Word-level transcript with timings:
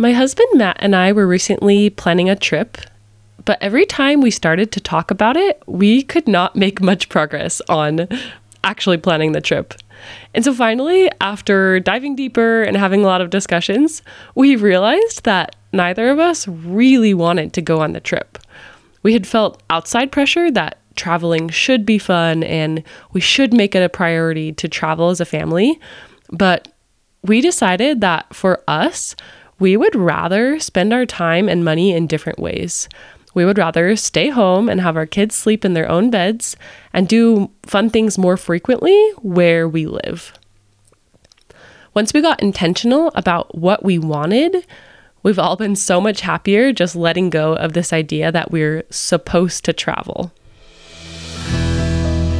My 0.00 0.12
husband 0.12 0.46
Matt 0.54 0.76
and 0.78 0.94
I 0.94 1.10
were 1.10 1.26
recently 1.26 1.90
planning 1.90 2.30
a 2.30 2.36
trip, 2.36 2.78
but 3.44 3.58
every 3.60 3.84
time 3.84 4.20
we 4.20 4.30
started 4.30 4.70
to 4.70 4.80
talk 4.80 5.10
about 5.10 5.36
it, 5.36 5.60
we 5.66 6.04
could 6.04 6.28
not 6.28 6.54
make 6.54 6.80
much 6.80 7.08
progress 7.08 7.60
on 7.68 8.06
actually 8.62 8.98
planning 8.98 9.32
the 9.32 9.40
trip. 9.40 9.74
And 10.36 10.44
so 10.44 10.54
finally, 10.54 11.10
after 11.20 11.80
diving 11.80 12.14
deeper 12.14 12.62
and 12.62 12.76
having 12.76 13.02
a 13.02 13.08
lot 13.08 13.20
of 13.20 13.30
discussions, 13.30 14.02
we 14.36 14.54
realized 14.54 15.24
that 15.24 15.56
neither 15.72 16.10
of 16.10 16.20
us 16.20 16.46
really 16.46 17.12
wanted 17.12 17.52
to 17.54 17.60
go 17.60 17.80
on 17.80 17.92
the 17.92 17.98
trip. 17.98 18.38
We 19.02 19.14
had 19.14 19.26
felt 19.26 19.60
outside 19.68 20.12
pressure 20.12 20.48
that 20.52 20.78
traveling 20.94 21.48
should 21.48 21.84
be 21.84 21.98
fun 21.98 22.44
and 22.44 22.84
we 23.14 23.20
should 23.20 23.52
make 23.52 23.74
it 23.74 23.82
a 23.82 23.88
priority 23.88 24.52
to 24.52 24.68
travel 24.68 25.08
as 25.10 25.20
a 25.20 25.24
family. 25.24 25.80
But 26.30 26.68
we 27.22 27.40
decided 27.40 28.00
that 28.02 28.32
for 28.32 28.62
us, 28.68 29.16
we 29.58 29.76
would 29.76 29.94
rather 29.94 30.58
spend 30.60 30.92
our 30.92 31.06
time 31.06 31.48
and 31.48 31.64
money 31.64 31.92
in 31.92 32.06
different 32.06 32.38
ways. 32.38 32.88
We 33.34 33.44
would 33.44 33.58
rather 33.58 33.94
stay 33.96 34.30
home 34.30 34.68
and 34.68 34.80
have 34.80 34.96
our 34.96 35.06
kids 35.06 35.34
sleep 35.34 35.64
in 35.64 35.74
their 35.74 35.88
own 35.88 36.10
beds 36.10 36.56
and 36.92 37.08
do 37.08 37.50
fun 37.64 37.90
things 37.90 38.18
more 38.18 38.36
frequently 38.36 38.96
where 39.22 39.68
we 39.68 39.86
live. 39.86 40.32
Once 41.94 42.12
we 42.12 42.20
got 42.20 42.42
intentional 42.42 43.10
about 43.14 43.56
what 43.56 43.84
we 43.84 43.98
wanted, 43.98 44.66
we've 45.22 45.38
all 45.38 45.56
been 45.56 45.76
so 45.76 46.00
much 46.00 46.20
happier 46.20 46.72
just 46.72 46.94
letting 46.94 47.30
go 47.30 47.54
of 47.54 47.72
this 47.72 47.92
idea 47.92 48.30
that 48.30 48.50
we're 48.50 48.84
supposed 48.90 49.64
to 49.64 49.72
travel. 49.72 50.32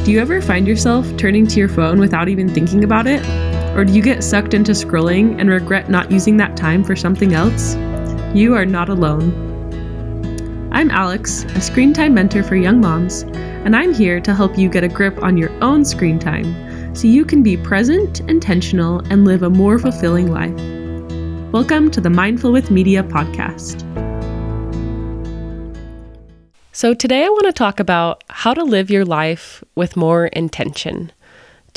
Do 0.05 0.11
you 0.11 0.19
ever 0.19 0.41
find 0.41 0.67
yourself 0.67 1.05
turning 1.17 1.45
to 1.47 1.59
your 1.59 1.69
phone 1.69 1.99
without 1.99 2.29
even 2.29 2.49
thinking 2.49 2.83
about 2.83 3.05
it? 3.05 3.48
Or 3.79 3.85
do 3.85 3.93
you 3.93 4.01
get 4.01 4.25
sucked 4.25 4.53
into 4.53 4.73
scrolling 4.73 5.39
and 5.39 5.49
regret 5.49 5.89
not 5.89 6.11
using 6.11 6.35
that 6.35 6.57
time 6.57 6.83
for 6.83 6.97
something 6.97 7.33
else? 7.33 7.75
You 8.35 8.53
are 8.53 8.65
not 8.65 8.89
alone. 8.89 9.31
I'm 10.73 10.91
Alex, 10.91 11.45
a 11.45 11.61
screen 11.61 11.93
time 11.93 12.13
mentor 12.13 12.43
for 12.43 12.57
young 12.57 12.81
moms, 12.81 13.21
and 13.63 13.77
I'm 13.77 13.93
here 13.93 14.19
to 14.19 14.35
help 14.35 14.57
you 14.57 14.67
get 14.67 14.83
a 14.83 14.89
grip 14.89 15.23
on 15.23 15.37
your 15.37 15.49
own 15.63 15.85
screen 15.85 16.19
time 16.19 16.93
so 16.93 17.07
you 17.07 17.23
can 17.23 17.41
be 17.41 17.55
present, 17.55 18.19
intentional, 18.29 18.99
and 19.09 19.23
live 19.23 19.43
a 19.43 19.49
more 19.49 19.79
fulfilling 19.79 20.29
life. 20.29 21.53
Welcome 21.53 21.89
to 21.91 22.01
the 22.01 22.09
Mindful 22.09 22.51
with 22.51 22.71
Media 22.71 23.01
podcast. 23.01 23.85
So, 26.73 26.93
today 26.93 27.23
I 27.23 27.29
want 27.29 27.45
to 27.45 27.53
talk 27.53 27.79
about 27.79 28.25
how 28.27 28.53
to 28.53 28.63
live 28.65 28.89
your 28.89 29.05
life 29.05 29.63
with 29.75 29.95
more 29.95 30.27
intention, 30.27 31.13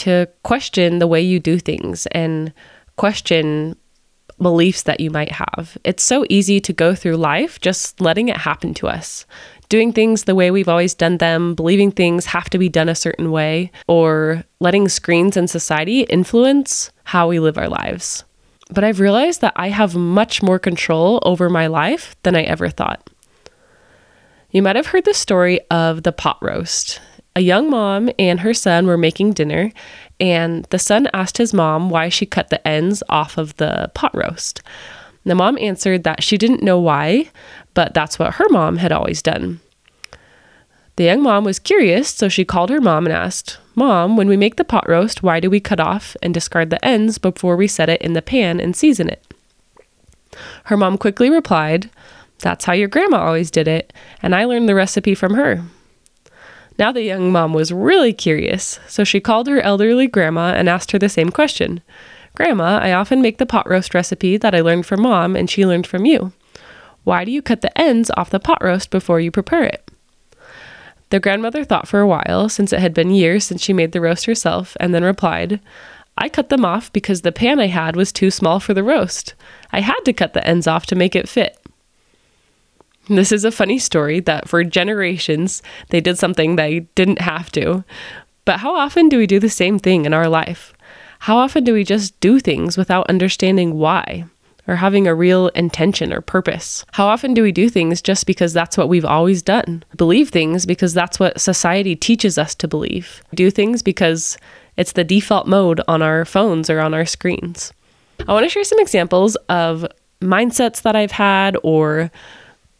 to 0.03 0.29
question 0.43 0.99
the 0.99 1.07
way 1.07 1.21
you 1.21 1.39
do 1.39 1.59
things 1.59 2.07
and 2.07 2.53
question 2.97 3.77
beliefs 4.41 4.83
that 4.83 5.01
you 5.01 5.11
might 5.11 5.33
have. 5.33 5.79
It's 5.85 6.03
so 6.03 6.25
easy 6.29 6.61
to 6.61 6.73
go 6.73 6.95
through 6.95 7.17
life 7.17 7.61
just 7.61 8.01
letting 8.01 8.29
it 8.29 8.37
happen 8.37 8.75
to 8.75 8.89
us, 8.89 9.25
doing 9.69 9.93
things 9.93 10.25
the 10.25 10.35
way 10.35 10.51
we've 10.51 10.69
always 10.69 10.95
done 10.95 11.19
them, 11.19 11.55
believing 11.55 11.93
things 11.93 12.27
have 12.27 12.51
to 12.51 12.59
be 12.59 12.69
done 12.69 12.89
a 12.89 12.95
certain 12.97 13.31
way, 13.31 13.71
or 13.87 14.45
letting 14.59 14.89
screens 14.89 15.37
and 15.37 15.49
society 15.49 16.01
influence 16.03 16.91
how 17.05 17.29
we 17.29 17.39
live 17.39 17.57
our 17.57 17.69
lives. 17.69 18.25
But 18.71 18.85
I've 18.85 19.01
realized 19.01 19.41
that 19.43 19.53
I 19.55 19.69
have 19.69 19.95
much 19.95 20.43
more 20.43 20.59
control 20.59 21.21
over 21.23 21.49
my 21.49 21.69
life 21.69 22.17
than 22.25 22.35
I 22.35 22.43
ever 22.43 22.71
thought. 22.71 23.09
You 24.51 24.63
might 24.63 24.77
have 24.77 24.87
heard 24.87 25.05
the 25.05 25.15
story 25.15 25.61
of 25.71 26.03
the 26.03 26.13
pot 26.13 26.39
roast. 26.43 27.01
A 27.35 27.41
young 27.41 27.71
mom 27.71 28.11
and 28.19 28.41
her 28.41 28.53
son 28.53 28.87
were 28.87 28.99
making 28.99 29.33
dinner, 29.33 29.73
and 30.21 30.65
the 30.67 30.79
son 30.79 31.09
asked 31.15 31.39
his 31.39 31.55
mom 31.55 31.89
why 31.89 32.11
she 32.11 32.27
cut 32.27 32.51
the 32.51 32.67
ends 32.69 33.03
off 33.09 33.39
of 33.39 33.57
the 33.57 33.91
pot 33.95 34.15
roast. 34.15 34.61
The 35.25 35.35
mom 35.35 35.57
answered 35.59 36.05
that 36.05 36.23
she 36.23 36.37
didn't 36.37 36.63
know 36.63 36.79
why, 36.79 37.31
but 37.75 37.95
that's 37.95 38.19
what 38.19 38.35
her 38.35 38.49
mom 38.51 38.77
had 38.77 38.93
always 38.93 39.23
done. 39.23 39.61
The 40.97 41.05
young 41.05 41.23
mom 41.23 41.45
was 41.45 41.59
curious, 41.59 42.11
so 42.11 42.29
she 42.29 42.45
called 42.45 42.69
her 42.69 42.81
mom 42.81 43.07
and 43.07 43.15
asked, 43.15 43.59
Mom, 43.75 44.17
when 44.17 44.29
we 44.29 44.37
make 44.37 44.57
the 44.57 44.65
pot 44.65 44.87
roast, 44.87 45.23
why 45.23 45.41
do 45.41 45.49
we 45.49 45.59
cut 45.59 45.81
off 45.81 46.15
and 46.23 46.35
discard 46.35 46.69
the 46.69 46.85
ends 46.85 47.17
before 47.17 47.57
we 47.57 47.67
set 47.67 47.89
it 47.89 48.03
in 48.03 48.13
the 48.13 48.21
pan 48.21 48.61
and 48.61 48.77
season 48.77 49.09
it? 49.09 49.25
Her 50.65 50.77
mom 50.77 50.99
quickly 50.99 51.31
replied, 51.31 51.89
That's 52.41 52.67
how 52.67 52.75
your 52.75 52.89
grandma 52.89 53.19
always 53.21 53.51
did 53.51 53.69
it, 53.69 53.93
and 54.21 54.35
I 54.35 54.45
learned 54.45 54.69
the 54.69 54.75
recipe 54.75 55.15
from 55.15 55.35
her. 55.35 55.63
Now 56.83 56.91
the 56.91 57.05
young 57.05 57.31
mom 57.31 57.53
was 57.53 57.71
really 57.71 58.13
curious, 58.13 58.81
so 58.89 59.05
she 59.05 59.21
called 59.21 59.47
her 59.47 59.61
elderly 59.61 60.09
grandma 60.09 60.53
and 60.53 60.69
asked 60.69 60.91
her 60.91 60.99
the 60.99 61.09
same 61.09 61.31
question. 61.31 61.81
Grandma, 62.35 62.81
I 62.83 62.91
often 62.91 63.23
make 63.23 63.39
the 63.39 63.47
pot 63.47 63.71
roast 63.71 63.95
recipe 63.95 64.37
that 64.39 64.53
I 64.53 64.63
learned 64.63 64.85
from 64.85 65.03
mom 65.03 65.37
and 65.37 65.49
she 65.49 65.65
learned 65.65 65.87
from 65.87 66.07
you. 66.07 66.33
Why 67.05 67.25
do 67.25 67.31
you 67.31 67.41
cut 67.41 67.61
the 67.61 67.79
ends 67.81 68.11
off 68.17 68.31
the 68.31 68.41
pot 68.41 68.65
roast 68.65 68.91
before 68.91 69.21
you 69.21 69.31
prepare 69.31 69.63
it? 69.63 69.89
The 71.11 71.21
grandmother 71.21 71.63
thought 71.63 71.87
for 71.87 72.01
a 72.01 72.07
while, 72.09 72.49
since 72.49 72.73
it 72.73 72.81
had 72.81 72.95
been 72.95 73.11
years 73.11 73.45
since 73.45 73.63
she 73.63 73.73
made 73.73 73.93
the 73.93 74.01
roast 74.01 74.25
herself, 74.25 74.77
and 74.81 74.93
then 74.93 75.05
replied, 75.05 75.61
I 76.19 76.29
cut 76.29 76.49
them 76.49 76.65
off 76.65 76.93
because 76.93 77.23
the 77.23 77.31
pan 77.31 77.61
I 77.61 77.69
had 77.69 77.95
was 77.95 78.11
too 78.11 78.33
small 78.33 78.59
for 78.59 78.75
the 78.75 78.83
roast. 78.83 79.35
I 79.71 79.83
had 79.83 80.01
to 80.07 80.13
cut 80.13 80.33
the 80.33 80.45
ends 80.45 80.67
off 80.67 80.87
to 80.87 80.97
make 80.97 81.15
it 81.15 81.29
fit. 81.29 81.57
This 83.09 83.33
is 83.33 83.45
a 83.45 83.51
funny 83.51 83.79
story 83.79 84.21
that 84.21 84.49
for 84.49 84.63
generations 84.65 85.63
they 85.89 86.01
did 86.01 86.19
something 86.19 86.57
they 86.57 86.81
didn't 86.95 87.21
have 87.21 87.51
to. 87.53 87.85
But 88.45 88.61
how 88.61 88.75
often 88.75 89.09
do 89.09 89.19
we 89.19 89.27
do 89.27 89.39
the 89.39 89.51
same 89.51 89.79
thing 89.79 90.05
in 90.05 90.15
our 90.15 90.29
life? 90.29 90.73
How 91.21 91.37
often 91.37 91.65
do 91.65 91.73
we 91.73 91.85
just 91.85 92.19
do 92.21 92.41
things 92.41 92.77
without 92.77 93.09
understanding 93.09 93.75
why 93.75 94.25
or 94.69 94.77
having 94.77 95.07
a 95.07 95.15
real 95.15 95.49
intention 95.49 96.13
or 96.13 96.21
purpose? 96.21 96.85
How 96.93 97.07
often 97.07 97.35
do 97.35 97.43
we 97.43 97.53
do 97.53 97.69
things 97.69 98.03
just 98.03 98.27
because 98.27 98.53
that's 98.53 98.77
what 98.77 98.89
we've 98.89 99.05
always 99.05 99.43
done? 99.43 99.85
Believe 99.97 100.31
things 100.31 100.67
because 100.67 100.95
that's 100.95 101.21
what 101.21 101.41
society 101.41 101.95
teaches 101.95 102.39
us 102.39 102.55
to 102.57 102.69
believe. 102.69 103.23
Do 103.35 103.51
things 103.51 103.83
because 103.83 104.37
it's 104.77 104.93
the 104.93 105.05
default 105.05 105.47
mode 105.47 105.81
on 105.87 106.03
our 106.03 106.25
phones 106.25 106.71
or 106.71 106.81
on 106.81 106.95
our 106.95 107.07
screens. 107.07 107.73
I 108.27 108.33
want 108.33 108.45
to 108.45 108.49
share 108.51 108.65
some 108.65 108.81
examples 108.81 109.37
of 109.49 109.87
mindsets 110.21 110.83
that 110.83 110.97
I've 110.97 111.13
had 111.13 111.57
or 111.63 112.11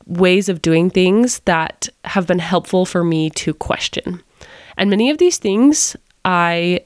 ways 0.07 0.49
of 0.49 0.63
doing 0.63 0.91
things 0.91 1.41
that 1.41 1.89
have 2.05 2.27
been 2.27 2.39
helpful 2.39 2.85
for 2.85 3.05
me 3.05 3.31
to 3.31 3.55
question. 3.55 4.23
And 4.77 4.91
many 4.91 5.11
of 5.11 5.19
these 5.19 5.39
things 5.39 5.97
I 6.25 6.81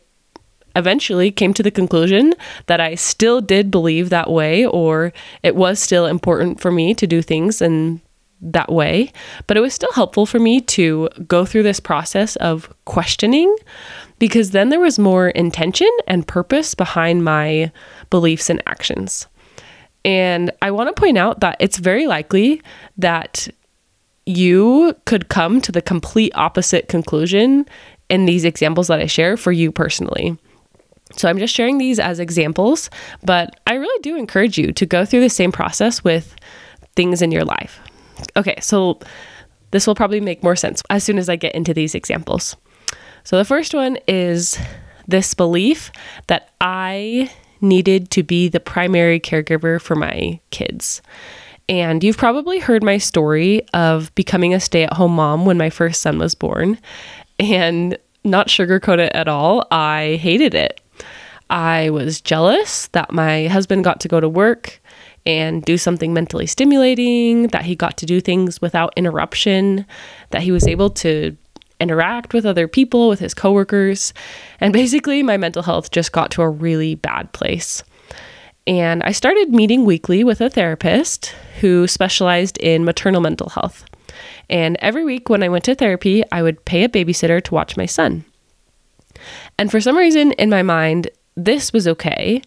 eventually 0.74 1.30
came 1.30 1.54
to 1.54 1.62
the 1.62 1.70
conclusion 1.70 2.34
that 2.66 2.80
I 2.80 2.94
still 2.94 3.40
did 3.40 3.70
believe 3.70 4.10
that 4.10 4.30
way, 4.30 4.66
or 4.66 5.12
it 5.42 5.56
was 5.56 5.80
still 5.80 6.06
important 6.06 6.60
for 6.60 6.70
me 6.70 6.94
to 6.94 7.06
do 7.06 7.22
things 7.22 7.62
in 7.62 8.00
that 8.42 8.70
way. 8.70 9.12
But 9.46 9.56
it 9.56 9.60
was 9.60 9.72
still 9.72 9.92
helpful 9.92 10.26
for 10.26 10.38
me 10.38 10.60
to 10.60 11.08
go 11.26 11.44
through 11.44 11.62
this 11.62 11.80
process 11.80 12.36
of 12.36 12.72
questioning 12.84 13.54
because 14.18 14.50
then 14.50 14.68
there 14.68 14.80
was 14.80 14.98
more 14.98 15.28
intention 15.30 15.90
and 16.06 16.26
purpose 16.26 16.74
behind 16.74 17.24
my 17.24 17.72
beliefs 18.10 18.50
and 18.50 18.62
actions. 18.66 19.26
And 20.06 20.52
I 20.62 20.70
want 20.70 20.94
to 20.94 20.98
point 20.98 21.18
out 21.18 21.40
that 21.40 21.56
it's 21.58 21.78
very 21.78 22.06
likely 22.06 22.62
that 22.96 23.48
you 24.24 24.94
could 25.04 25.28
come 25.28 25.60
to 25.60 25.72
the 25.72 25.82
complete 25.82 26.32
opposite 26.36 26.88
conclusion 26.88 27.66
in 28.08 28.24
these 28.24 28.44
examples 28.44 28.86
that 28.86 29.00
I 29.00 29.06
share 29.06 29.36
for 29.36 29.50
you 29.50 29.72
personally. 29.72 30.38
So 31.16 31.28
I'm 31.28 31.38
just 31.38 31.54
sharing 31.54 31.78
these 31.78 31.98
as 31.98 32.20
examples, 32.20 32.88
but 33.24 33.58
I 33.66 33.74
really 33.74 34.00
do 34.00 34.16
encourage 34.16 34.56
you 34.56 34.72
to 34.72 34.86
go 34.86 35.04
through 35.04 35.20
the 35.20 35.30
same 35.30 35.50
process 35.50 36.04
with 36.04 36.36
things 36.94 37.20
in 37.20 37.32
your 37.32 37.44
life. 37.44 37.80
Okay, 38.36 38.56
so 38.60 39.00
this 39.72 39.86
will 39.86 39.94
probably 39.96 40.20
make 40.20 40.42
more 40.42 40.56
sense 40.56 40.82
as 40.88 41.02
soon 41.02 41.18
as 41.18 41.28
I 41.28 41.36
get 41.36 41.54
into 41.54 41.74
these 41.74 41.94
examples. 41.94 42.56
So 43.24 43.36
the 43.36 43.44
first 43.44 43.74
one 43.74 43.98
is 44.06 44.56
this 45.08 45.34
belief 45.34 45.90
that 46.28 46.50
I 46.60 47.30
needed 47.68 48.10
to 48.12 48.22
be 48.22 48.48
the 48.48 48.60
primary 48.60 49.20
caregiver 49.20 49.80
for 49.80 49.94
my 49.94 50.40
kids. 50.50 51.02
And 51.68 52.04
you've 52.04 52.16
probably 52.16 52.60
heard 52.60 52.82
my 52.82 52.98
story 52.98 53.66
of 53.74 54.14
becoming 54.14 54.54
a 54.54 54.60
stay 54.60 54.84
at 54.84 54.92
home 54.92 55.16
mom 55.16 55.44
when 55.44 55.58
my 55.58 55.70
first 55.70 56.00
son 56.00 56.18
was 56.18 56.34
born. 56.34 56.78
And 57.38 57.98
not 58.24 58.48
sugarcoat 58.48 58.98
it 58.98 59.12
at 59.14 59.28
all, 59.28 59.66
I 59.70 60.18
hated 60.20 60.54
it. 60.54 60.80
I 61.50 61.90
was 61.90 62.20
jealous 62.20 62.88
that 62.88 63.12
my 63.12 63.46
husband 63.46 63.84
got 63.84 64.00
to 64.00 64.08
go 64.08 64.20
to 64.20 64.28
work 64.28 64.80
and 65.24 65.64
do 65.64 65.76
something 65.76 66.12
mentally 66.12 66.46
stimulating, 66.46 67.48
that 67.48 67.64
he 67.64 67.74
got 67.74 67.96
to 67.98 68.06
do 68.06 68.20
things 68.20 68.60
without 68.60 68.92
interruption, 68.96 69.84
that 70.30 70.42
he 70.42 70.52
was 70.52 70.66
able 70.66 70.90
to 70.90 71.36
interact 71.80 72.32
with 72.34 72.46
other 72.46 72.68
people, 72.68 73.08
with 73.08 73.20
his 73.20 73.34
coworkers. 73.34 74.12
And 74.60 74.72
basically, 74.72 75.22
my 75.22 75.36
mental 75.36 75.62
health 75.62 75.90
just 75.90 76.12
got 76.12 76.30
to 76.32 76.42
a 76.42 76.48
really 76.48 76.94
bad 76.94 77.32
place. 77.32 77.82
And 78.66 79.02
I 79.02 79.12
started 79.12 79.50
meeting 79.50 79.84
weekly 79.84 80.24
with 80.24 80.40
a 80.40 80.50
therapist 80.50 81.34
who 81.60 81.86
specialized 81.86 82.58
in 82.58 82.84
maternal 82.84 83.20
mental 83.20 83.48
health. 83.48 83.84
And 84.50 84.76
every 84.80 85.04
week 85.04 85.28
when 85.28 85.42
I 85.42 85.48
went 85.48 85.64
to 85.64 85.74
therapy, 85.74 86.24
I 86.32 86.42
would 86.42 86.64
pay 86.64 86.84
a 86.84 86.88
babysitter 86.88 87.42
to 87.42 87.54
watch 87.54 87.76
my 87.76 87.86
son. 87.86 88.24
And 89.58 89.70
for 89.70 89.80
some 89.80 89.96
reason 89.96 90.32
in 90.32 90.50
my 90.50 90.62
mind, 90.62 91.10
this 91.36 91.72
was 91.72 91.86
okay 91.86 92.42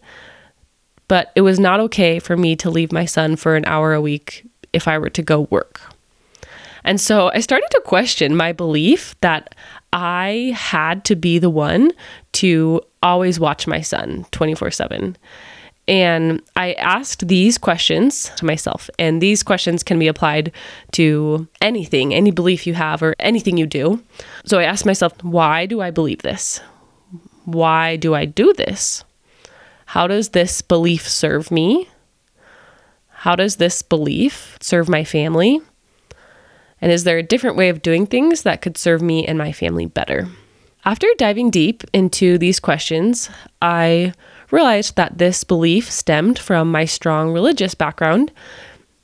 but 1.10 1.32
it 1.34 1.40
was 1.40 1.58
not 1.58 1.80
okay 1.80 2.20
for 2.20 2.36
me 2.36 2.54
to 2.54 2.70
leave 2.70 2.92
my 2.92 3.04
son 3.04 3.34
for 3.34 3.56
an 3.56 3.64
hour 3.64 3.92
a 3.92 4.00
week 4.00 4.46
if 4.72 4.86
I 4.86 4.96
were 4.96 5.10
to 5.10 5.22
go 5.22 5.40
work. 5.50 5.80
And 6.84 7.00
so 7.00 7.30
I 7.34 7.40
started 7.40 7.68
to 7.70 7.82
question 7.84 8.36
my 8.36 8.52
belief 8.52 9.14
that 9.20 9.54
I 9.92 10.52
had 10.56 11.04
to 11.06 11.16
be 11.16 11.38
the 11.38 11.50
one 11.50 11.92
to 12.32 12.80
always 13.02 13.40
watch 13.40 13.66
my 13.66 13.80
son 13.80 14.26
24 14.30 14.70
7. 14.70 15.16
And 15.88 16.40
I 16.54 16.74
asked 16.74 17.26
these 17.26 17.58
questions 17.58 18.30
to 18.36 18.44
myself, 18.44 18.88
and 18.98 19.20
these 19.20 19.42
questions 19.42 19.82
can 19.82 19.98
be 19.98 20.06
applied 20.06 20.52
to 20.92 21.48
anything, 21.60 22.14
any 22.14 22.30
belief 22.30 22.64
you 22.64 22.74
have, 22.74 23.02
or 23.02 23.16
anything 23.18 23.56
you 23.56 23.66
do. 23.66 24.00
So 24.44 24.60
I 24.60 24.64
asked 24.64 24.86
myself, 24.86 25.12
why 25.24 25.66
do 25.66 25.80
I 25.80 25.90
believe 25.90 26.22
this? 26.22 26.60
Why 27.44 27.96
do 27.96 28.14
I 28.14 28.24
do 28.24 28.52
this? 28.52 29.02
How 29.86 30.06
does 30.06 30.28
this 30.28 30.62
belief 30.62 31.08
serve 31.08 31.50
me? 31.50 31.88
How 33.08 33.34
does 33.34 33.56
this 33.56 33.82
belief 33.82 34.58
serve 34.60 34.88
my 34.88 35.02
family? 35.02 35.60
And 36.80 36.90
is 36.90 37.04
there 37.04 37.18
a 37.18 37.22
different 37.22 37.56
way 37.56 37.68
of 37.68 37.82
doing 37.82 38.06
things 38.06 38.42
that 38.42 38.62
could 38.62 38.78
serve 38.78 39.02
me 39.02 39.26
and 39.26 39.36
my 39.36 39.52
family 39.52 39.86
better? 39.86 40.28
After 40.84 41.06
diving 41.18 41.50
deep 41.50 41.84
into 41.92 42.38
these 42.38 42.58
questions, 42.58 43.28
I 43.60 44.14
realized 44.50 44.96
that 44.96 45.18
this 45.18 45.44
belief 45.44 45.90
stemmed 45.90 46.38
from 46.38 46.72
my 46.72 46.86
strong 46.86 47.32
religious 47.32 47.74
background 47.74 48.32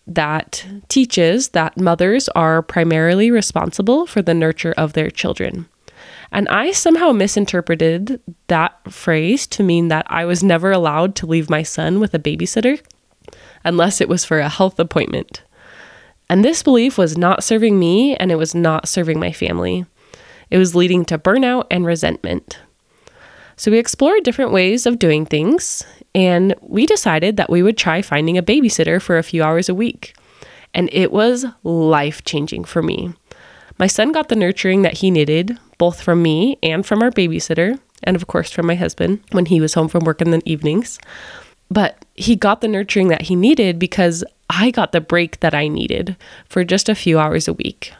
that 0.06 0.64
teaches 0.88 1.49
that 1.49 1.76
mothers 1.76 2.28
are 2.31 2.62
primarily 2.62 3.31
responsible 3.31 4.06
for 4.06 4.22
the 4.22 4.34
nurture 4.34 4.72
of 4.76 4.93
their 4.93 5.11
children. 5.11 5.69
And 6.32 6.49
I 6.49 6.72
somehow 6.72 7.12
misinterpreted 7.12 8.20
that 8.49 8.93
phrase 8.93 9.46
to 9.49 9.62
mean 9.62 9.88
that 9.88 10.06
I 10.08 10.25
was 10.25 10.43
never 10.43 10.70
allowed 10.70 11.14
to 11.17 11.26
leave 11.26 11.50
my 11.50 11.62
son 11.62 12.00
with 12.00 12.14
a 12.14 12.19
babysitter 12.19 12.81
unless 13.64 14.00
it 14.00 14.08
was 14.08 14.25
for 14.25 14.38
a 14.38 14.49
health 14.49 14.79
appointment. 14.79 15.43
And 16.28 16.44
this 16.44 16.62
belief 16.62 16.99
was 16.99 17.17
not 17.17 17.44
serving 17.44 17.78
me 17.78 18.17
and 18.17 18.32
it 18.32 18.37
was 18.37 18.55
not 18.55 18.88
serving 18.88 19.20
my 19.20 19.32
family. 19.32 19.87
It 20.50 20.58
was 20.58 20.75
leading 20.75 21.05
to 21.06 21.19
burnout 21.19 21.67
and 21.70 21.87
resentment. 21.87 22.58
So 23.56 23.70
we 23.70 23.78
explored 23.78 24.23
different 24.23 24.52
ways 24.52 24.84
of 24.84 24.99
doing 24.99 25.25
things, 25.25 25.82
and 26.14 26.55
we 26.61 26.84
decided 26.84 27.38
that 27.38 27.49
we 27.49 27.62
would 27.62 27.78
try 27.78 28.02
finding 28.02 28.37
a 28.37 28.43
babysitter 28.43 29.00
for 29.00 29.17
a 29.17 29.23
few 29.23 29.43
hours 29.43 29.70
a 29.70 29.75
week. 29.75 30.14
And 30.75 30.90
it 30.93 31.11
was 31.11 31.46
life 31.62 32.23
changing 32.25 32.64
for 32.64 32.82
me. 32.82 33.14
My 33.79 33.87
son 33.87 34.12
got 34.12 34.29
the 34.29 34.37
nurturing 34.37 34.82
that 34.82 34.99
he 34.99 35.11
needed, 35.11 35.58
both 35.79 36.02
from 36.02 36.22
me 36.22 36.58
and 36.62 36.84
from 36.84 37.02
our 37.02 37.11
babysitter, 37.11 37.79
and 38.02 38.14
of 38.14 38.26
course 38.26 38.50
from 38.50 38.67
my 38.67 38.75
husband 38.75 39.20
when 39.32 39.46
he 39.46 39.61
was 39.61 39.72
home 39.72 39.88
from 39.88 40.05
work 40.05 40.20
in 40.20 40.31
the 40.31 40.43
evenings. 40.44 40.99
But 41.70 42.05
he 42.14 42.37
got 42.37 42.61
the 42.61 42.69
nurturing 42.69 43.08
that 43.08 43.22
he 43.22 43.34
needed 43.34 43.79
because 43.79 44.22
I 44.48 44.70
got 44.70 44.93
the 44.93 45.00
break 45.00 45.40
that 45.40 45.54
I 45.54 45.69
needed 45.69 46.16
for 46.48 46.64
just 46.64 46.88
a 46.88 46.94
few 46.94 47.19
hours 47.19 47.48
a 47.48 47.52
week. 47.52 47.93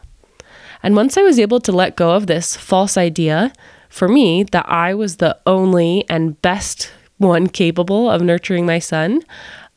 And 0.83 0.95
once 0.95 1.17
I 1.17 1.21
was 1.21 1.39
able 1.39 1.59
to 1.61 1.71
let 1.71 1.95
go 1.95 2.11
of 2.11 2.27
this 2.27 2.55
false 2.55 2.97
idea 2.97 3.51
for 3.89 4.07
me 4.07 4.43
that 4.43 4.69
I 4.69 4.93
was 4.93 5.17
the 5.17 5.37
only 5.45 6.05
and 6.09 6.41
best 6.41 6.91
one 7.17 7.47
capable 7.47 8.09
of 8.09 8.21
nurturing 8.21 8.65
my 8.65 8.79
son, 8.79 9.21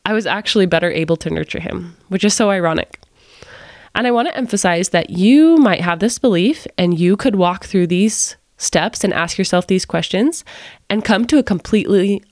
I 0.05 0.13
was 0.13 0.27
actually 0.27 0.67
better 0.67 0.91
able 0.91 1.17
to 1.17 1.31
nurture 1.31 1.61
him, 1.61 1.97
which 2.09 2.25
is 2.25 2.35
so 2.35 2.51
ironic. 2.51 3.01
And 3.95 4.07
I 4.07 4.11
want 4.11 4.29
to 4.29 4.37
emphasize 4.37 4.91
that 4.91 5.11
you 5.11 5.57
might 5.57 5.81
have 5.81 5.99
this 5.99 6.19
belief 6.19 6.67
and 6.79 6.99
you 6.99 7.17
could 7.17 7.37
walk 7.37 7.65
through 7.65 7.89
these 7.89 8.37
steps 8.57 9.03
and 9.03 9.13
ask 9.13 9.39
yourself 9.39 9.67
these 9.67 9.85
questions 9.85 10.45
and 10.89 11.05
come 11.05 11.27
to 11.27 11.39
a 11.39 11.43
completely 11.43 12.23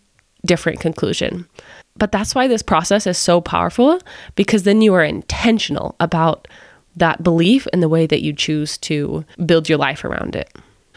different 0.44 0.79
conclusion. 0.79 1.49
But 1.99 2.12
that's 2.12 2.35
why 2.35 2.47
this 2.47 2.62
process 2.62 3.06
is 3.06 3.19
so 3.19 3.41
powerful 3.41 4.00
because 4.37 4.62
then 4.62 4.81
you 4.83 4.95
are 4.95 5.05
intentional 5.05 5.97
about 6.00 6.49
that 6.97 7.23
belief 7.23 7.67
and 7.73 7.83
the 7.83 7.89
way 7.89 8.06
that 8.06 8.23
you 8.23 8.33
choose 8.33 8.79
to 8.79 9.25
build 9.45 9.69
your 9.69 9.79
life 9.79 10.05
around 10.05 10.37
it. 10.37 10.50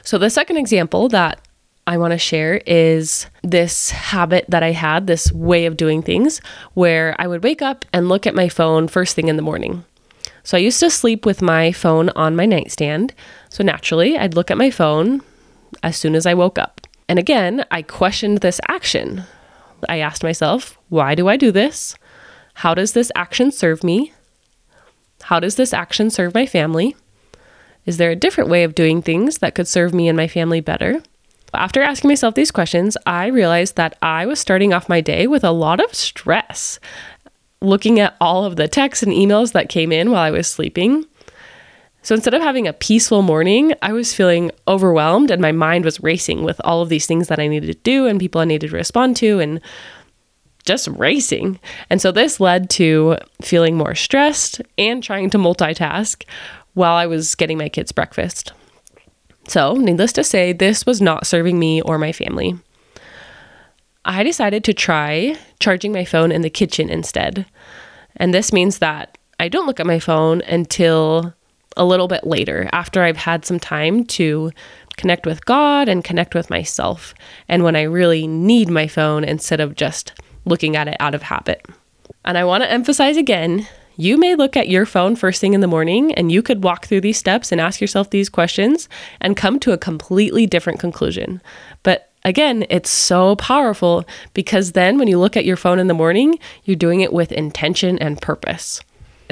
So, 0.03 0.17
the 0.17 0.29
second 0.29 0.57
example 0.57 1.09
that 1.09 1.39
I 1.87 1.97
want 1.97 2.11
to 2.11 2.17
share 2.17 2.61
is 2.65 3.27
this 3.43 3.91
habit 3.91 4.45
that 4.49 4.63
I 4.63 4.71
had, 4.71 5.07
this 5.07 5.31
way 5.31 5.65
of 5.65 5.77
doing 5.77 6.01
things, 6.01 6.41
where 6.73 7.15
I 7.19 7.27
would 7.27 7.43
wake 7.43 7.61
up 7.61 7.85
and 7.93 8.09
look 8.09 8.25
at 8.25 8.35
my 8.35 8.49
phone 8.49 8.87
first 8.87 9.15
thing 9.15 9.27
in 9.27 9.35
the 9.35 9.41
morning. 9.41 9.83
So, 10.43 10.57
I 10.57 10.61
used 10.61 10.79
to 10.79 10.89
sleep 10.89 11.25
with 11.25 11.41
my 11.41 11.71
phone 11.71 12.09
on 12.09 12.35
my 12.35 12.45
nightstand. 12.45 13.13
So, 13.49 13.63
naturally, 13.63 14.17
I'd 14.17 14.35
look 14.35 14.49
at 14.49 14.57
my 14.57 14.71
phone 14.71 15.21
as 15.83 15.97
soon 15.97 16.15
as 16.15 16.25
I 16.25 16.33
woke 16.33 16.57
up. 16.57 16.81
And 17.07 17.19
again, 17.19 17.65
I 17.71 17.81
questioned 17.81 18.39
this 18.39 18.61
action. 18.67 19.25
I 19.89 19.99
asked 19.99 20.23
myself, 20.23 20.77
why 20.89 21.15
do 21.15 21.27
I 21.27 21.37
do 21.37 21.51
this? 21.51 21.95
How 22.55 22.73
does 22.73 22.93
this 22.93 23.11
action 23.15 23.51
serve 23.51 23.83
me? 23.83 24.13
How 25.23 25.39
does 25.39 25.55
this 25.55 25.73
action 25.73 26.09
serve 26.09 26.33
my 26.33 26.45
family? 26.45 26.95
Is 27.85 27.97
there 27.97 28.11
a 28.11 28.15
different 28.15 28.49
way 28.49 28.63
of 28.63 28.75
doing 28.75 29.01
things 29.01 29.39
that 29.39 29.55
could 29.55 29.67
serve 29.67 29.93
me 29.93 30.07
and 30.07 30.17
my 30.17 30.27
family 30.27 30.61
better? 30.61 31.01
After 31.53 31.81
asking 31.81 32.09
myself 32.09 32.35
these 32.35 32.51
questions, 32.51 32.95
I 33.05 33.27
realized 33.27 33.75
that 33.75 33.97
I 34.01 34.25
was 34.25 34.39
starting 34.39 34.73
off 34.73 34.87
my 34.87 35.01
day 35.01 35.27
with 35.27 35.43
a 35.43 35.51
lot 35.51 35.83
of 35.83 35.93
stress. 35.93 36.79
Looking 37.61 37.99
at 37.99 38.15
all 38.21 38.45
of 38.45 38.55
the 38.55 38.67
texts 38.67 39.03
and 39.03 39.11
emails 39.11 39.51
that 39.51 39.69
came 39.69 39.91
in 39.91 40.11
while 40.11 40.21
I 40.21 40.31
was 40.31 40.47
sleeping. 40.47 41.05
So 42.03 42.15
instead 42.15 42.33
of 42.33 42.41
having 42.41 42.67
a 42.67 42.73
peaceful 42.73 43.21
morning, 43.21 43.73
I 43.81 43.93
was 43.93 44.13
feeling 44.13 44.51
overwhelmed 44.67 45.29
and 45.29 45.41
my 45.41 45.51
mind 45.51 45.85
was 45.85 46.01
racing 46.01 46.43
with 46.43 46.59
all 46.63 46.81
of 46.81 46.89
these 46.89 47.05
things 47.05 47.27
that 47.27 47.39
I 47.39 47.47
needed 47.47 47.67
to 47.67 47.79
do 47.83 48.07
and 48.07 48.19
people 48.19 48.41
I 48.41 48.45
needed 48.45 48.71
to 48.71 48.75
respond 48.75 49.17
to 49.17 49.39
and 49.39 49.61
just 50.65 50.87
racing. 50.87 51.59
And 51.89 52.01
so 52.01 52.11
this 52.11 52.39
led 52.39 52.69
to 52.71 53.17
feeling 53.41 53.77
more 53.77 53.95
stressed 53.95 54.61
and 54.77 55.03
trying 55.03 55.29
to 55.31 55.37
multitask 55.37 56.23
while 56.73 56.95
I 56.95 57.05
was 57.05 57.35
getting 57.35 57.57
my 57.57 57.69
kids 57.69 57.91
breakfast. 57.91 58.53
So, 59.47 59.73
needless 59.73 60.13
to 60.13 60.23
say, 60.23 60.53
this 60.53 60.85
was 60.85 61.01
not 61.01 61.25
serving 61.25 61.57
me 61.57 61.81
or 61.81 61.97
my 61.97 62.11
family. 62.11 62.57
I 64.05 64.23
decided 64.23 64.63
to 64.65 64.73
try 64.73 65.35
charging 65.59 65.91
my 65.91 66.05
phone 66.05 66.31
in 66.31 66.41
the 66.41 66.49
kitchen 66.49 66.89
instead. 66.89 67.45
And 68.15 68.33
this 68.33 68.53
means 68.53 68.79
that 68.79 69.17
I 69.39 69.47
don't 69.47 69.65
look 69.65 69.79
at 69.79 69.87
my 69.87 69.99
phone 69.99 70.41
until 70.41 71.33
a 71.77 71.85
little 71.85 72.07
bit 72.07 72.25
later, 72.25 72.69
after 72.71 73.03
I've 73.03 73.17
had 73.17 73.45
some 73.45 73.59
time 73.59 74.05
to 74.05 74.51
connect 74.97 75.25
with 75.25 75.45
God 75.45 75.87
and 75.87 76.03
connect 76.03 76.35
with 76.35 76.49
myself, 76.49 77.13
and 77.47 77.63
when 77.63 77.75
I 77.75 77.83
really 77.83 78.27
need 78.27 78.69
my 78.69 78.87
phone 78.87 79.23
instead 79.23 79.59
of 79.59 79.75
just 79.75 80.13
looking 80.45 80.75
at 80.75 80.87
it 80.87 80.97
out 80.99 81.15
of 81.15 81.21
habit. 81.21 81.65
And 82.25 82.37
I 82.37 82.43
want 82.43 82.63
to 82.63 82.71
emphasize 82.71 83.17
again 83.17 83.67
you 83.97 84.17
may 84.17 84.35
look 84.35 84.57
at 84.57 84.69
your 84.69 84.85
phone 84.85 85.15
first 85.15 85.41
thing 85.41 85.53
in 85.53 85.61
the 85.61 85.67
morning 85.67 86.13
and 86.15 86.31
you 86.31 86.41
could 86.41 86.63
walk 86.63 86.85
through 86.85 87.01
these 87.01 87.17
steps 87.17 87.51
and 87.51 87.59
ask 87.59 87.81
yourself 87.81 88.09
these 88.09 88.29
questions 88.29 88.89
and 89.19 89.37
come 89.37 89.59
to 89.59 89.73
a 89.73 89.77
completely 89.77 90.47
different 90.47 90.79
conclusion. 90.79 91.41
But 91.83 92.09
again, 92.23 92.65
it's 92.69 92.89
so 92.89 93.35
powerful 93.35 94.05
because 94.33 94.71
then 94.71 94.97
when 94.97 95.07
you 95.07 95.19
look 95.19 95.37
at 95.37 95.45
your 95.45 95.57
phone 95.57 95.77
in 95.77 95.87
the 95.87 95.93
morning, 95.93 96.39
you're 96.63 96.75
doing 96.75 97.01
it 97.01 97.13
with 97.13 97.31
intention 97.31 97.99
and 97.99 98.21
purpose. 98.21 98.81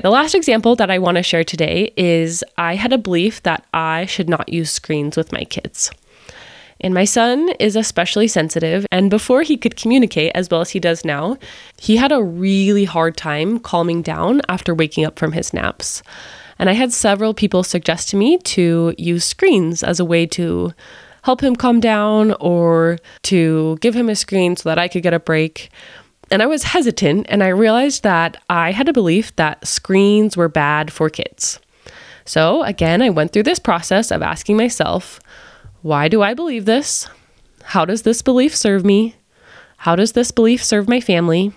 The 0.02 0.10
last 0.10 0.34
example 0.34 0.78
that 0.78 0.90
I 0.90 0.98
want 0.98 1.18
to 1.18 1.24
share 1.24 1.44
today 1.44 1.92
is 1.98 2.44
I 2.58 2.76
had 2.76 2.94
a 2.94 2.98
belief 2.98 3.44
that 3.44 3.66
I 3.74 4.06
should 4.06 4.30
not 4.30 4.48
use 4.48 4.72
screens 4.72 5.18
with 5.18 5.34
my 5.34 5.44
kids. 5.44 5.92
And 6.80 6.94
my 6.94 7.04
son 7.04 7.50
is 7.60 7.76
especially 7.76 8.30
sensitive. 8.30 8.86
And 8.92 9.10
before 9.10 9.42
he 9.42 9.58
could 9.58 9.76
communicate 9.76 10.32
as 10.36 10.50
well 10.50 10.62
as 10.62 10.70
he 10.70 10.80
does 10.80 11.04
now, 11.04 11.38
he 11.78 11.98
had 11.98 12.14
a 12.14 12.24
really 12.24 12.86
hard 12.86 13.18
time 13.18 13.60
calming 13.60 14.02
down 14.02 14.42
after 14.48 14.74
waking 14.74 15.04
up 15.04 15.20
from 15.20 15.34
his 15.34 15.54
naps. 15.54 16.02
And 16.58 16.70
I 16.70 16.74
had 16.74 16.94
several 16.94 17.34
people 17.34 17.64
suggest 17.64 18.08
to 18.10 18.18
me 18.18 18.38
to 18.38 18.96
use 18.98 19.26
screens 19.26 19.84
as 19.84 20.00
a 20.00 20.06
way 20.06 20.26
to 20.28 20.74
help 21.24 21.44
him 21.44 21.58
calm 21.58 21.82
down 21.82 22.32
or 22.40 23.00
to 23.24 23.78
give 23.82 23.96
him 23.96 24.08
a 24.08 24.16
screen 24.16 24.56
so 24.56 24.70
that 24.70 24.80
I 24.80 24.88
could 24.88 25.04
get 25.04 25.14
a 25.14 25.20
break. 25.20 25.70
And 26.32 26.44
I 26.44 26.46
was 26.46 26.64
hesitant, 26.64 27.26
and 27.30 27.44
I 27.44 27.48
realized 27.48 28.04
that 28.04 28.42
I 28.50 28.72
had 28.72 28.88
a 28.88 28.94
belief 28.94 29.36
that 29.36 29.68
screens 29.68 30.38
were 30.38 30.50
bad 30.50 30.92
for 30.94 31.10
kids. 31.10 31.60
So, 32.26 32.64
again, 32.64 33.02
I 33.02 33.10
went 33.10 33.34
through 33.34 33.44
this 33.44 33.58
process 33.58 34.12
of 34.12 34.22
asking 34.22 34.58
myself, 34.58 35.20
why 35.82 36.08
do 36.08 36.22
I 36.22 36.36
believe 36.36 36.66
this? 36.66 37.08
How 37.64 37.86
does 37.86 38.04
this 38.04 38.22
belief 38.22 38.56
serve 38.56 38.86
me? 38.86 39.16
How 39.78 39.96
does 39.96 40.12
this 40.12 40.30
belief 40.30 40.64
serve 40.64 40.88
my 40.88 41.02
family? 41.02 41.54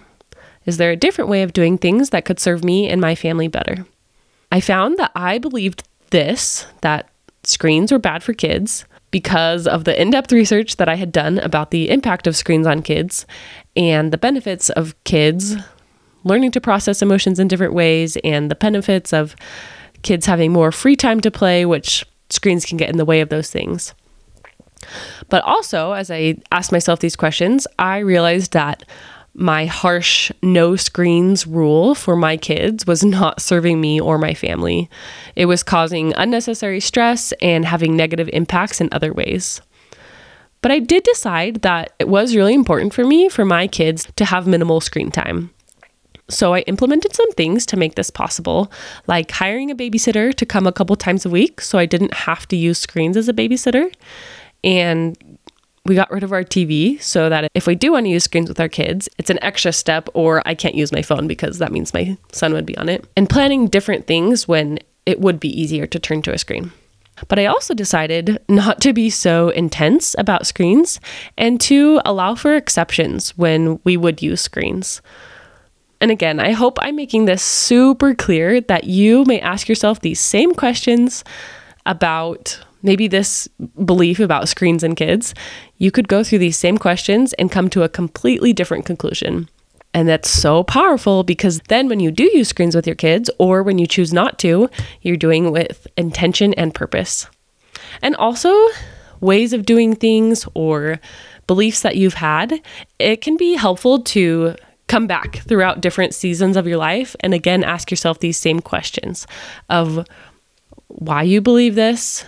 Is 0.65 0.79
there 0.79 0.91
a 0.91 0.97
different 0.97 1.29
way 1.29 1.43
of 1.43 1.53
doing 1.53 1.77
things 1.77 2.11
that 2.11 2.25
could 2.25 2.41
serve 2.41 2.65
me 2.65 2.89
and 2.89 3.01
my 3.01 3.15
family 3.15 3.49
better? 3.49 3.85
I 4.51 4.61
found 4.61 4.97
that 4.99 5.11
I 5.15 5.39
believed 5.39 5.83
this 6.11 6.67
that 6.83 7.11
screens 7.43 7.91
were 7.91 7.99
bad 7.99 8.23
for 8.23 8.33
kids 8.33 8.85
because 9.13 9.69
of 9.69 9.85
the 9.85 10.01
in 10.01 10.11
depth 10.11 10.33
research 10.33 10.77
that 10.77 10.89
I 10.89 10.97
had 10.97 11.13
done 11.13 11.39
about 11.39 11.71
the 11.71 11.89
impact 11.91 12.27
of 12.27 12.35
screens 12.35 12.67
on 12.67 12.83
kids 12.83 13.25
and 13.77 14.13
the 14.13 14.19
benefits 14.19 14.71
of 14.71 14.97
kids 15.05 15.55
learning 16.25 16.51
to 16.53 16.61
process 16.61 17.03
emotions 17.03 17.39
in 17.39 17.47
different 17.47 17.75
ways 17.75 18.17
and 18.25 18.51
the 18.51 18.57
benefits 18.57 19.13
of 19.13 19.37
kids 20.03 20.27
having 20.27 20.53
more 20.53 20.73
free 20.73 20.97
time 20.97 21.21
to 21.21 21.31
play, 21.31 21.65
which 21.65 22.05
screens 22.31 22.65
can 22.65 22.77
get 22.77 22.91
in 22.91 22.97
the 22.97 23.05
way 23.05 23.21
of 23.21 23.29
those 23.29 23.51
things. 23.51 23.95
But 25.29 25.45
also, 25.45 25.93
as 25.93 26.11
I 26.11 26.37
asked 26.51 26.73
myself 26.73 27.01
these 27.01 27.17
questions, 27.17 27.67
I 27.79 27.99
realized 27.99 28.53
that 28.53 28.83
my 29.35 29.65
harsh 29.65 30.31
no 30.43 30.77
screens 30.77 31.47
rule 31.47 31.95
for 31.95 32.17
my 32.17 32.37
kids 32.37 32.87
was 32.87 33.03
not 33.03 33.41
serving 33.41 33.81
me 33.81 34.01
or 34.01 34.19
my 34.19 34.35
family. 34.35 34.91
It 35.37 35.47
was 35.47 35.63
causing 35.63 36.13
unnecessary 36.17 36.81
stress 36.81 37.33
and 37.41 37.65
having 37.65 37.97
negative 37.97 38.29
impacts 38.33 38.81
in 38.81 38.89
other 38.93 39.13
ways. 39.13 39.63
But 40.61 40.71
I 40.71 40.79
did 40.79 41.03
decide 41.03 41.63
that 41.63 41.93
it 41.99 42.09
was 42.09 42.37
really 42.37 42.55
important 42.55 42.95
for 42.95 43.05
me 43.05 43.29
for 43.29 43.45
my 43.45 43.67
kids 43.67 44.07
to 44.17 44.25
have 44.25 44.47
minimal 44.47 44.81
screen 44.81 45.11
time. 45.11 45.51
So 46.29 46.55
I 46.55 46.61
implemented 46.61 47.15
some 47.15 47.31
things 47.33 47.67
to 47.67 47.77
make 47.77 47.97
this 47.97 48.11
possible, 48.11 48.71
like 49.07 49.31
hiring 49.31 49.71
a 49.71 49.75
babysitter 49.75 50.33
to 50.35 50.47
come 50.47 50.67
a 50.67 50.73
couple 50.73 50.95
times 50.97 51.27
a 51.27 51.31
week 51.31 51.61
so 51.61 51.79
I 51.79 51.87
didn't 51.87 52.15
have 52.15 52.47
to 52.49 52.57
use 52.57 52.79
screens 52.79 53.17
as 53.17 53.29
a 53.29 53.35
babysitter 53.35 53.93
and 54.65 55.32
we 55.85 55.95
got 55.95 56.11
rid 56.11 56.23
of 56.23 56.33
our 56.33 56.45
TV 56.45 57.01
so 57.03 57.29
that 57.29 57.51
if 57.55 57.67
we 57.67 57.75
do 57.75 57.93
want 57.93 58.07
to 58.07 58.11
use 58.11 58.25
screens 58.25 58.49
with 58.49 58.61
our 58.61 58.69
kids, 58.69 59.09
it's 59.19 59.31
an 59.31 59.43
extra 59.43 59.73
step, 59.73 60.09
or 60.15 60.43
I 60.47 60.55
can't 60.55 60.77
use 60.77 60.93
my 60.93 61.03
phone 61.03 61.27
because 61.27 61.59
that 61.59 61.73
means 61.73 61.93
my 61.93 62.17
son 62.31 62.53
would 62.53 62.67
be 62.67 62.77
on 62.79 62.89
it. 62.89 63.05
And 63.17 63.29
planning 63.29 63.67
different 63.67 64.07
things 64.07 64.47
when 64.47 64.79
it 65.07 65.21
would 65.21 65.41
be 65.41 65.49
easier 65.49 65.87
to 65.87 65.99
turn 65.99 66.23
to 66.23 66.33
a 66.33 66.39
screen. 66.39 66.71
But 67.29 67.39
I 67.39 67.47
also 67.47 67.75
decided 67.75 68.39
not 68.49 68.81
to 68.83 68.93
be 68.93 69.11
so 69.11 69.49
intense 69.51 70.15
about 70.19 70.47
screens 70.47 71.01
and 71.37 71.61
to 71.63 72.01
allow 72.05 72.35
for 72.35 72.55
exceptions 72.55 73.37
when 73.37 73.81
we 73.85 73.97
would 73.97 74.23
use 74.23 74.41
screens. 74.41 75.03
And 76.01 76.11
again, 76.11 76.41
I 76.41 76.53
hope 76.53 76.79
I'm 76.81 76.97
making 76.97 77.27
this 77.27 77.43
super 77.43 78.15
clear 78.15 78.61
that 78.63 78.85
you 78.85 79.25
may 79.25 79.41
ask 79.41 79.69
yourself 79.69 80.01
these 80.01 80.21
same 80.21 80.55
questions 80.55 81.23
about 81.87 82.61
maybe 82.83 83.09
this 83.09 83.49
belief 83.85 84.21
about 84.21 84.49
screens 84.49 84.83
and 84.83 84.97
kids, 84.97 85.35
you 85.79 85.91
could 85.91 86.09
go 86.09 86.23
through 86.23 86.39
these 86.39 86.59
same 86.59 86.79
questions 86.79 87.33
and 87.35 87.51
come 87.51 87.71
to 87.71 87.83
a 87.83 87.89
completely 87.89 88.53
different 88.53 88.87
conclusion. 88.87 89.49
And 89.95 90.09
that's 90.09 90.31
so 90.31 90.65
powerful 90.65 91.23
because 91.23 91.61
then 91.69 91.89
when 91.89 92.01
you 92.01 92.11
do 92.11 92.25
use 92.25 92.49
screens 92.49 92.75
with 92.75 92.87
your 92.87 92.97
kids, 92.97 93.29
or 93.39 93.63
when 93.63 93.79
you 93.79 93.87
choose 93.87 94.13
not 94.13 94.39
to, 94.39 94.71
you're 95.03 95.17
doing 95.17 95.51
with 95.51 95.87
intention 95.97 96.55
and 96.55 96.75
purpose. 96.75 97.29
And 98.01 98.17
also, 98.17 98.55
ways 99.21 99.53
of 99.53 99.67
doing 99.67 99.95
things 99.95 100.47
or 100.55 100.99
beliefs 101.47 101.83
that 101.83 101.97
you've 101.97 102.15
had, 102.15 102.61
it 102.99 103.21
can 103.21 103.37
be 103.37 103.55
helpful 103.55 104.01
to 104.01 104.57
come 104.89 105.07
back 105.07 105.37
throughout 105.37 105.81
different 105.81 106.15
seasons 106.15 106.57
of 106.57 106.67
your 106.67 106.77
life 106.77 107.17
and 107.21 107.33
again 107.33 107.65
ask 107.65 107.91
yourself 107.91 108.19
these 108.19 108.37
same 108.37 108.61
questions 108.61 109.27
of 109.71 110.07
why 110.89 111.23
you 111.23 111.41
believe 111.41 111.75
this, 111.75 112.27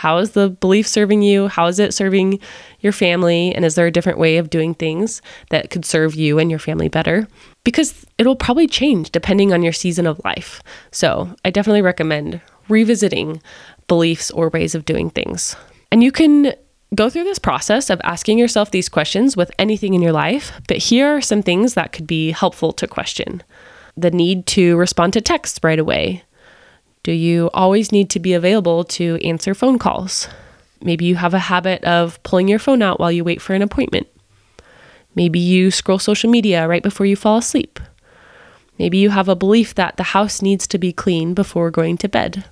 how 0.00 0.16
is 0.16 0.30
the 0.30 0.48
belief 0.48 0.88
serving 0.88 1.20
you? 1.20 1.48
How 1.48 1.66
is 1.66 1.78
it 1.78 1.92
serving 1.92 2.40
your 2.80 2.90
family? 2.90 3.54
And 3.54 3.66
is 3.66 3.74
there 3.74 3.86
a 3.86 3.90
different 3.90 4.18
way 4.18 4.38
of 4.38 4.48
doing 4.48 4.72
things 4.72 5.20
that 5.50 5.68
could 5.68 5.84
serve 5.84 6.14
you 6.14 6.38
and 6.38 6.48
your 6.48 6.58
family 6.58 6.88
better? 6.88 7.28
Because 7.64 8.06
it'll 8.16 8.34
probably 8.34 8.66
change 8.66 9.10
depending 9.10 9.52
on 9.52 9.62
your 9.62 9.74
season 9.74 10.06
of 10.06 10.18
life. 10.24 10.62
So 10.90 11.28
I 11.44 11.50
definitely 11.50 11.82
recommend 11.82 12.40
revisiting 12.70 13.42
beliefs 13.88 14.30
or 14.30 14.48
ways 14.48 14.74
of 14.74 14.86
doing 14.86 15.10
things. 15.10 15.54
And 15.92 16.02
you 16.02 16.12
can 16.12 16.54
go 16.94 17.10
through 17.10 17.24
this 17.24 17.38
process 17.38 17.90
of 17.90 18.00
asking 18.02 18.38
yourself 18.38 18.70
these 18.70 18.88
questions 18.88 19.36
with 19.36 19.50
anything 19.58 19.92
in 19.92 20.00
your 20.00 20.12
life, 20.12 20.58
but 20.66 20.78
here 20.78 21.14
are 21.14 21.20
some 21.20 21.42
things 21.42 21.74
that 21.74 21.92
could 21.92 22.06
be 22.06 22.30
helpful 22.30 22.72
to 22.72 22.86
question 22.86 23.42
the 23.96 24.10
need 24.10 24.46
to 24.46 24.76
respond 24.76 25.12
to 25.12 25.20
texts 25.20 25.60
right 25.62 25.78
away, 25.78 26.22
do 27.02 27.12
you 27.12 27.50
always 27.54 27.92
need 27.92 28.10
to 28.10 28.20
be 28.20 28.34
available 28.34 28.84
to 28.84 29.16
answer 29.24 29.54
phone 29.54 29.78
calls? 29.78 30.28
Maybe 30.82 31.04
you 31.04 31.16
have 31.16 31.34
a 31.34 31.38
habit 31.38 31.82
of 31.84 32.22
pulling 32.22 32.48
your 32.48 32.58
phone 32.58 32.82
out 32.82 33.00
while 33.00 33.12
you 33.12 33.24
wait 33.24 33.40
for 33.40 33.54
an 33.54 33.62
appointment. 33.62 34.06
Maybe 35.14 35.38
you 35.38 35.70
scroll 35.70 35.98
social 35.98 36.30
media 36.30 36.68
right 36.68 36.82
before 36.82 37.06
you 37.06 37.16
fall 37.16 37.38
asleep. 37.38 37.80
Maybe 38.78 38.98
you 38.98 39.10
have 39.10 39.28
a 39.28 39.36
belief 39.36 39.74
that 39.74 39.96
the 39.96 40.14
house 40.14 40.40
needs 40.40 40.66
to 40.68 40.78
be 40.78 40.92
clean 40.92 41.34
before 41.34 41.70
going 41.70 41.98
to 41.98 42.08
bed. 42.08 42.44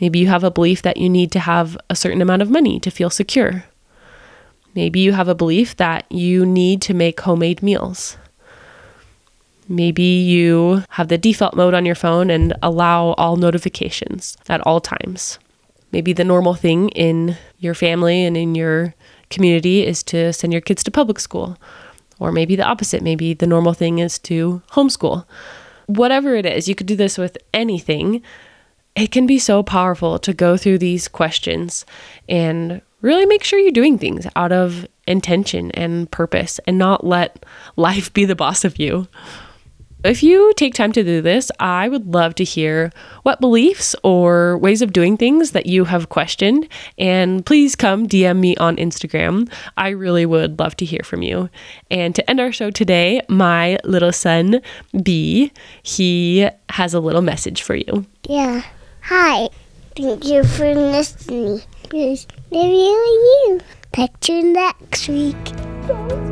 Maybe 0.00 0.20
you 0.20 0.28
have 0.28 0.44
a 0.44 0.50
belief 0.50 0.82
that 0.82 0.96
you 0.96 1.08
need 1.08 1.32
to 1.32 1.40
have 1.40 1.76
a 1.90 1.96
certain 1.96 2.22
amount 2.22 2.42
of 2.42 2.50
money 2.50 2.78
to 2.80 2.90
feel 2.90 3.10
secure. 3.10 3.64
Maybe 4.74 5.00
you 5.00 5.12
have 5.12 5.26
a 5.26 5.34
belief 5.34 5.76
that 5.76 6.10
you 6.10 6.46
need 6.46 6.80
to 6.82 6.94
make 6.94 7.20
homemade 7.20 7.62
meals. 7.62 8.16
Maybe 9.68 10.02
you 10.02 10.82
have 10.90 11.08
the 11.08 11.18
default 11.18 11.54
mode 11.54 11.74
on 11.74 11.84
your 11.84 11.94
phone 11.94 12.30
and 12.30 12.54
allow 12.62 13.12
all 13.12 13.36
notifications 13.36 14.36
at 14.48 14.60
all 14.62 14.80
times. 14.80 15.38
Maybe 15.92 16.12
the 16.12 16.24
normal 16.24 16.54
thing 16.54 16.88
in 16.90 17.36
your 17.58 17.74
family 17.74 18.24
and 18.24 18.36
in 18.36 18.54
your 18.54 18.94
community 19.30 19.86
is 19.86 20.02
to 20.04 20.32
send 20.32 20.52
your 20.52 20.62
kids 20.62 20.82
to 20.84 20.90
public 20.90 21.18
school. 21.18 21.58
Or 22.18 22.32
maybe 22.32 22.56
the 22.56 22.64
opposite. 22.64 23.02
Maybe 23.02 23.34
the 23.34 23.46
normal 23.46 23.74
thing 23.74 23.98
is 23.98 24.18
to 24.20 24.62
homeschool. 24.72 25.24
Whatever 25.86 26.34
it 26.34 26.46
is, 26.46 26.68
you 26.68 26.74
could 26.74 26.86
do 26.86 26.96
this 26.96 27.16
with 27.16 27.38
anything. 27.54 28.22
It 28.96 29.12
can 29.12 29.26
be 29.26 29.38
so 29.38 29.62
powerful 29.62 30.18
to 30.18 30.32
go 30.32 30.56
through 30.56 30.78
these 30.78 31.08
questions 31.08 31.86
and 32.28 32.82
really 33.00 33.26
make 33.26 33.44
sure 33.44 33.58
you're 33.58 33.70
doing 33.70 33.98
things 33.98 34.26
out 34.34 34.50
of 34.50 34.86
intention 35.06 35.70
and 35.72 36.10
purpose 36.10 36.58
and 36.66 36.78
not 36.78 37.04
let 37.04 37.46
life 37.76 38.12
be 38.12 38.24
the 38.24 38.34
boss 38.34 38.64
of 38.64 38.78
you. 38.78 39.06
If 40.04 40.22
you 40.22 40.52
take 40.56 40.74
time 40.74 40.92
to 40.92 41.02
do 41.02 41.20
this, 41.20 41.50
I 41.58 41.88
would 41.88 42.14
love 42.14 42.36
to 42.36 42.44
hear 42.44 42.92
what 43.24 43.40
beliefs 43.40 43.96
or 44.04 44.56
ways 44.58 44.80
of 44.80 44.92
doing 44.92 45.16
things 45.16 45.50
that 45.50 45.66
you 45.66 45.84
have 45.86 46.08
questioned. 46.08 46.68
And 46.98 47.44
please 47.44 47.74
come 47.74 48.06
DM 48.06 48.38
me 48.38 48.56
on 48.58 48.76
Instagram. 48.76 49.50
I 49.76 49.88
really 49.88 50.24
would 50.24 50.58
love 50.60 50.76
to 50.76 50.84
hear 50.84 51.00
from 51.02 51.22
you. 51.22 51.50
And 51.90 52.14
to 52.14 52.30
end 52.30 52.38
our 52.38 52.52
show 52.52 52.70
today, 52.70 53.22
my 53.28 53.78
little 53.82 54.12
son, 54.12 54.62
B, 55.02 55.52
he 55.82 56.48
has 56.68 56.94
a 56.94 57.00
little 57.00 57.22
message 57.22 57.62
for 57.62 57.74
you. 57.74 58.06
Yeah. 58.28 58.62
Hi. 59.02 59.48
Thank 59.96 60.26
you 60.26 60.44
for 60.44 60.74
listening. 60.74 61.60
Please, 61.84 62.28
maybe 62.52 62.76
you. 62.76 63.60
Catch 63.92 64.28
you 64.28 64.52
next 64.52 65.08
week. 65.08 66.27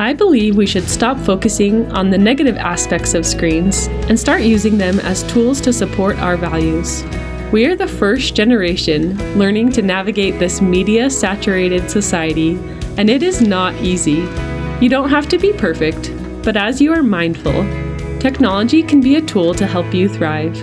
I 0.00 0.14
believe 0.14 0.56
we 0.56 0.64
should 0.64 0.88
stop 0.88 1.18
focusing 1.18 1.92
on 1.92 2.08
the 2.08 2.16
negative 2.16 2.56
aspects 2.56 3.12
of 3.12 3.26
screens 3.26 3.86
and 4.08 4.18
start 4.18 4.40
using 4.40 4.78
them 4.78 4.98
as 5.00 5.22
tools 5.24 5.60
to 5.60 5.74
support 5.74 6.16
our 6.20 6.38
values. 6.38 7.04
We 7.52 7.66
are 7.66 7.76
the 7.76 7.86
first 7.86 8.34
generation 8.34 9.18
learning 9.38 9.72
to 9.72 9.82
navigate 9.82 10.38
this 10.38 10.62
media 10.62 11.10
saturated 11.10 11.90
society, 11.90 12.52
and 12.96 13.10
it 13.10 13.22
is 13.22 13.42
not 13.42 13.74
easy. 13.74 14.26
You 14.80 14.88
don't 14.88 15.10
have 15.10 15.28
to 15.28 15.38
be 15.38 15.52
perfect, 15.52 16.10
but 16.44 16.56
as 16.56 16.80
you 16.80 16.94
are 16.94 17.02
mindful, 17.02 17.62
technology 18.20 18.82
can 18.82 19.02
be 19.02 19.16
a 19.16 19.20
tool 19.20 19.52
to 19.52 19.66
help 19.66 19.92
you 19.92 20.08
thrive. 20.08 20.58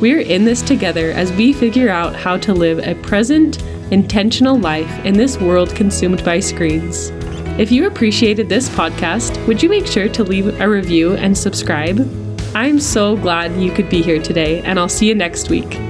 We're 0.00 0.20
in 0.20 0.46
this 0.46 0.62
together 0.62 1.10
as 1.10 1.30
we 1.32 1.52
figure 1.52 1.90
out 1.90 2.16
how 2.16 2.38
to 2.38 2.54
live 2.54 2.78
a 2.78 2.94
present, 3.02 3.62
intentional 3.92 4.58
life 4.58 5.04
in 5.04 5.12
this 5.12 5.36
world 5.36 5.76
consumed 5.76 6.24
by 6.24 6.40
screens. 6.40 7.12
If 7.58 7.72
you 7.72 7.88
appreciated 7.88 8.48
this 8.48 8.68
podcast, 8.68 9.44
would 9.48 9.60
you 9.60 9.68
make 9.68 9.84
sure 9.84 10.08
to 10.08 10.22
leave 10.22 10.60
a 10.60 10.68
review 10.68 11.16
and 11.16 11.36
subscribe? 11.36 11.98
I'm 12.54 12.78
so 12.78 13.16
glad 13.16 13.60
you 13.60 13.72
could 13.72 13.90
be 13.90 14.00
here 14.00 14.22
today, 14.22 14.62
and 14.62 14.78
I'll 14.78 14.88
see 14.88 15.08
you 15.08 15.14
next 15.16 15.50
week. 15.50 15.87